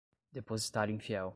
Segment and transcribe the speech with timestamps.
[0.31, 1.29] depositário infiel